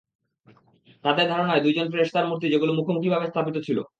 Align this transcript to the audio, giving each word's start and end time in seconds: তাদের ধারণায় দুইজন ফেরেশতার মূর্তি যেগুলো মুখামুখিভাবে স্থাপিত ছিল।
তাদের 1.03 1.25
ধারণায় 1.27 1.63
দুইজন 1.63 1.87
ফেরেশতার 1.91 2.29
মূর্তি 2.29 2.45
যেগুলো 2.49 2.71
মুখামুখিভাবে 2.73 3.27
স্থাপিত 3.27 3.57
ছিল। 3.63 3.77